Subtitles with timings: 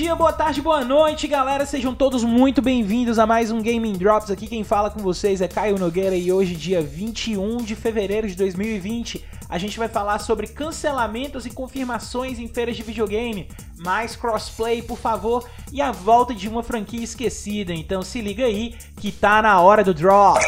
[0.00, 1.66] dia, boa tarde, boa noite, galera.
[1.66, 4.30] Sejam todos muito bem-vindos a mais um Gaming Drops.
[4.30, 8.34] Aqui quem fala com vocês é Caio Nogueira e hoje, dia 21 de fevereiro de
[8.34, 13.46] 2020, a gente vai falar sobre cancelamentos e confirmações em feiras de videogame,
[13.84, 17.74] mais crossplay, por favor, e a volta de uma franquia esquecida.
[17.74, 20.40] Então se liga aí que tá na hora do drop.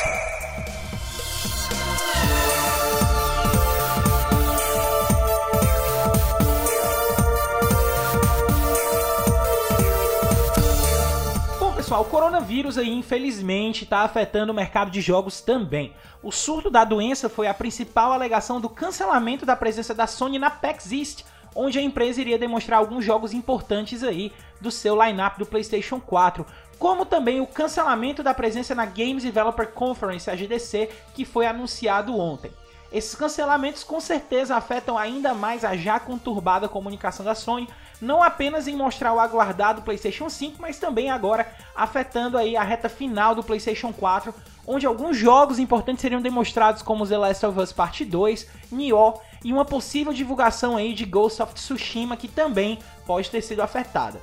[11.92, 15.92] Pessoal, o coronavírus aí infelizmente está afetando o mercado de jogos também.
[16.22, 20.48] O surto da doença foi a principal alegação do cancelamento da presença da Sony na
[20.48, 21.24] PAX East,
[21.54, 26.46] onde a empresa iria demonstrar alguns jogos importantes aí do seu lineup do PlayStation 4,
[26.78, 32.18] como também o cancelamento da presença na Games Developer Conference, a GDC, que foi anunciado
[32.18, 32.50] ontem.
[32.92, 37.66] Esses cancelamentos com certeza afetam ainda mais a já conturbada comunicação da Sony,
[37.98, 42.90] não apenas em mostrar o aguardado PlayStation 5, mas também agora afetando aí a reta
[42.90, 44.34] final do PlayStation 4,
[44.66, 49.54] onde alguns jogos importantes seriam demonstrados como The Last of Us Part 2, Nioh e
[49.54, 54.20] uma possível divulgação aí de Ghost of Tsushima que também pode ter sido afetada.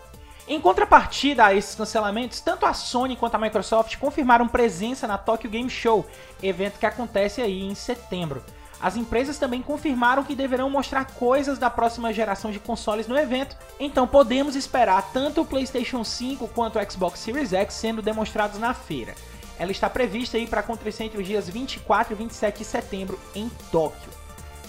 [0.47, 5.49] Em contrapartida a esses cancelamentos, tanto a Sony quanto a Microsoft confirmaram presença na Tokyo
[5.49, 6.05] Game Show,
[6.41, 8.43] evento que acontece aí em setembro.
[8.81, 13.57] As empresas também confirmaram que deverão mostrar coisas da próxima geração de consoles no evento,
[13.79, 18.73] então podemos esperar tanto o PlayStation 5 quanto o Xbox Series X sendo demonstrados na
[18.73, 19.15] feira.
[19.57, 24.18] Ela está prevista para acontecer entre os dias 24 e 27 de setembro em Tóquio.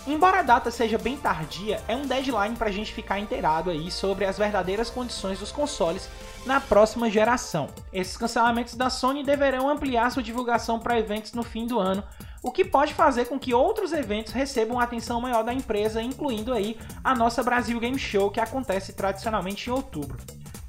[0.06, 3.90] Embora a data seja bem tardia, é um deadline para a gente ficar inteirado aí
[3.90, 6.08] sobre as verdadeiras condições dos consoles
[6.46, 7.68] na próxima geração.
[7.92, 12.02] Esses cancelamentos da Sony deverão ampliar sua divulgação para eventos no fim do ano,
[12.42, 16.78] o que pode fazer com que outros eventos recebam atenção maior da empresa, incluindo aí
[17.04, 20.18] a nossa Brasil Game Show, que acontece tradicionalmente em outubro.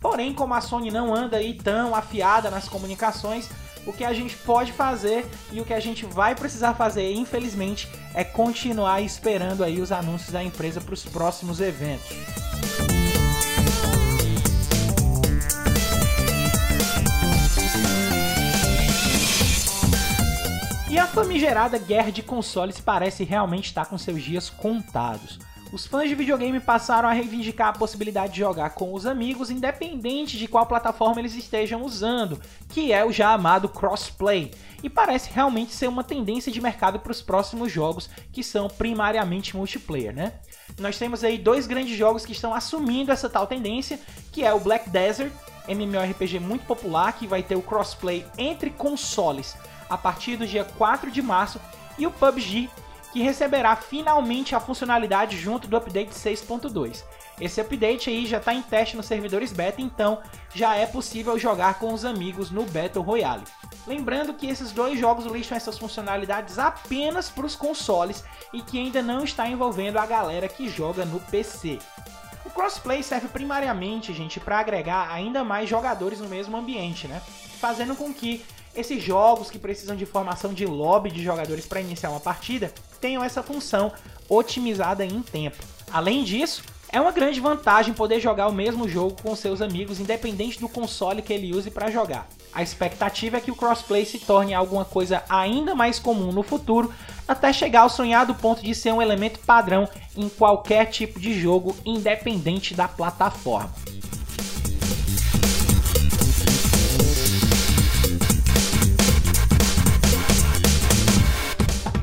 [0.01, 3.47] Porém, como a Sony não anda aí tão afiada nas comunicações,
[3.85, 7.87] o que a gente pode fazer e o que a gente vai precisar fazer, infelizmente,
[8.15, 12.17] é continuar esperando aí os anúncios da empresa para os próximos eventos.
[20.89, 25.39] E a famigerada guerra de consoles parece realmente estar com seus dias contados.
[25.71, 30.37] Os fãs de videogame passaram a reivindicar a possibilidade de jogar com os amigos, independente
[30.37, 34.51] de qual plataforma eles estejam usando, que é o já amado crossplay.
[34.83, 39.55] E parece realmente ser uma tendência de mercado para os próximos jogos, que são primariamente
[39.55, 40.33] multiplayer, né?
[40.77, 43.97] Nós temos aí dois grandes jogos que estão assumindo essa tal tendência,
[44.33, 45.31] que é o Black Desert,
[45.69, 49.55] MMORPG muito popular, que vai ter o crossplay entre consoles
[49.89, 51.61] a partir do dia 4 de março,
[51.97, 52.69] e o PUBG,
[53.11, 57.03] que receberá finalmente a funcionalidade junto do update 6.2.
[57.39, 60.21] Esse update aí já está em teste nos servidores beta, então
[60.53, 63.43] já é possível jogar com os amigos no Battle Royale.
[63.87, 68.23] Lembrando que esses dois jogos listam essas funcionalidades apenas para os consoles
[68.53, 71.79] e que ainda não está envolvendo a galera que joga no PC.
[72.45, 77.21] O crossplay serve primariamente, gente, para agregar ainda mais jogadores no mesmo ambiente, né?
[77.59, 78.43] Fazendo com que
[78.75, 83.23] esses jogos que precisam de formação de lobby de jogadores para iniciar uma partida tenham
[83.23, 83.91] essa função
[84.29, 85.57] otimizada em tempo.
[85.91, 90.59] Além disso, é uma grande vantagem poder jogar o mesmo jogo com seus amigos, independente
[90.59, 92.27] do console que ele use para jogar.
[92.53, 96.93] A expectativa é que o crossplay se torne alguma coisa ainda mais comum no futuro,
[97.25, 101.75] até chegar ao sonhado ponto de ser um elemento padrão em qualquer tipo de jogo,
[101.85, 103.71] independente da plataforma.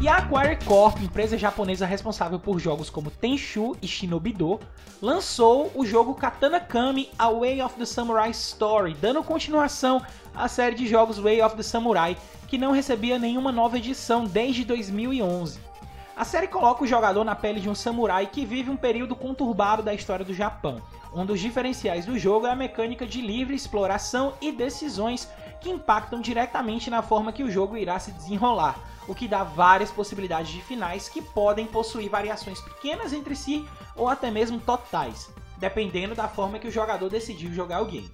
[0.01, 4.61] E a Acquire Corp, empresa japonesa responsável por jogos como Tenchu e Shinobi-Do,
[5.03, 10.01] lançou o jogo Katana Kami A Way of the Samurai Story, dando continuação
[10.33, 12.17] à série de jogos Way of the Samurai,
[12.47, 15.59] que não recebia nenhuma nova edição desde 2011.
[16.17, 19.83] A série coloca o jogador na pele de um samurai que vive um período conturbado
[19.83, 20.81] da história do Japão.
[21.13, 25.29] Um dos diferenciais do jogo é a mecânica de livre exploração e decisões
[25.61, 29.91] que impactam diretamente na forma que o jogo irá se desenrolar, o que dá várias
[29.91, 33.67] possibilidades de finais que podem possuir variações pequenas entre si
[33.97, 38.11] ou até mesmo totais, dependendo da forma que o jogador decidiu jogar o game.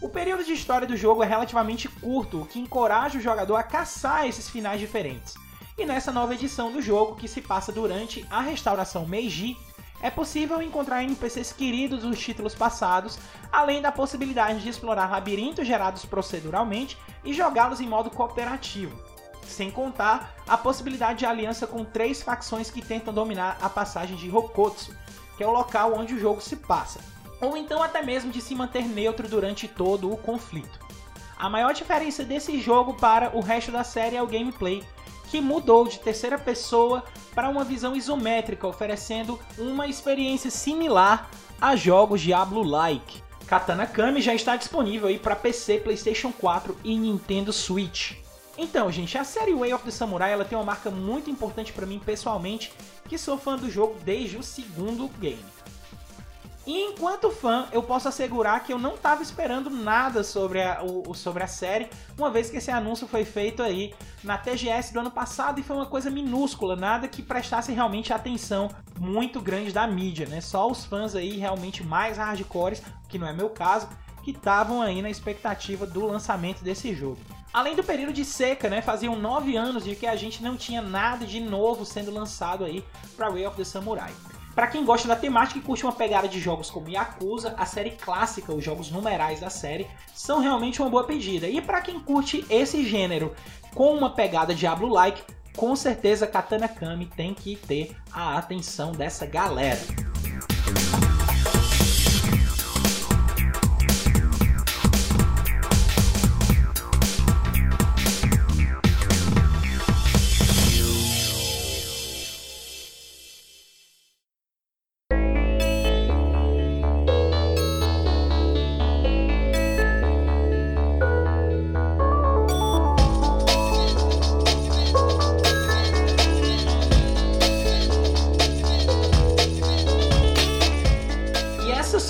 [0.00, 3.62] O período de história do jogo é relativamente curto, o que encoraja o jogador a
[3.62, 5.34] caçar esses finais diferentes.
[5.76, 9.56] E nessa nova edição do jogo, que se passa durante a restauração Meiji,
[10.00, 13.18] é possível encontrar NPCs queridos dos títulos passados,
[13.50, 18.96] além da possibilidade de explorar labirintos gerados proceduralmente e jogá-los em modo cooperativo.
[19.46, 24.28] Sem contar a possibilidade de aliança com três facções que tentam dominar a passagem de
[24.28, 24.94] Rokotsu,
[25.36, 27.00] que é o local onde o jogo se passa.
[27.40, 30.80] ou então até mesmo de se manter neutro durante todo o conflito.
[31.38, 34.82] A maior diferença desse jogo para o resto da série é o gameplay,
[35.30, 37.04] que mudou de terceira pessoa
[37.34, 41.28] para uma visão isométrica, oferecendo uma experiência similar
[41.60, 43.22] a jogos Diablo-like.
[43.46, 48.14] Katana Kami já está disponível para PC, PlayStation 4 e Nintendo Switch.
[48.58, 51.84] Então, gente, a série Way of the Samurai ela tem uma marca muito importante para
[51.84, 52.72] mim pessoalmente,
[53.06, 55.44] que sou fã do jogo desde o segundo game.
[56.66, 61.14] E enquanto fã, eu posso assegurar que eu não estava esperando nada sobre a, o,
[61.14, 61.88] sobre a série,
[62.18, 63.94] uma vez que esse anúncio foi feito aí
[64.24, 68.68] na TGS do ano passado e foi uma coisa minúscula, nada que prestasse realmente atenção
[68.98, 70.40] muito grande da mídia, né?
[70.40, 73.88] Só os fãs aí realmente mais hardcores, que não é meu caso,
[74.24, 77.20] que estavam aí na expectativa do lançamento desse jogo.
[77.52, 78.82] Além do período de seca, né?
[78.82, 82.84] Faziam nove anos de que a gente não tinha nada de novo sendo lançado aí
[83.16, 84.12] para Way of the Samurai.
[84.54, 87.90] Para quem gosta da temática e curte uma pegada de jogos como Yakuza, a série
[87.90, 91.46] clássica, os jogos numerais da série, são realmente uma boa pedida.
[91.46, 93.34] E para quem curte esse gênero
[93.74, 95.22] com uma pegada Diablo-like,
[95.54, 99.80] com certeza Katana Kami tem que ter a atenção dessa galera.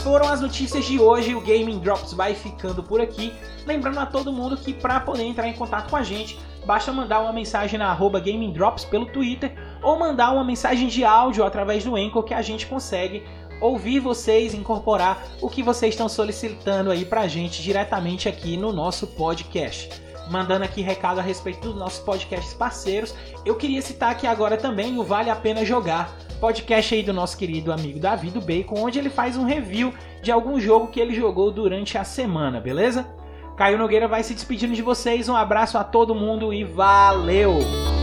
[0.07, 1.35] Foram as notícias de hoje.
[1.35, 3.33] O Gaming Drops vai ficando por aqui.
[3.67, 7.19] Lembrando a todo mundo que para poder entrar em contato com a gente, basta mandar
[7.19, 11.83] uma mensagem na arroba Gaming Drops pelo Twitter ou mandar uma mensagem de áudio através
[11.83, 13.25] do Anchor que a gente consegue
[13.61, 19.09] ouvir vocês, incorporar o que vocês estão solicitando aí pra gente diretamente aqui no nosso
[19.09, 19.91] podcast.
[20.31, 23.13] Mandando aqui recado a respeito dos nossos podcasts parceiros,
[23.45, 27.37] eu queria citar aqui agora também o Vale a Pena Jogar, podcast aí do nosso
[27.37, 29.93] querido amigo Davi do Bacon, onde ele faz um review
[30.23, 33.07] de algum jogo que ele jogou durante a semana, beleza?
[33.57, 37.96] Caio Nogueira vai se despedindo de vocês, um abraço a todo mundo e valeu!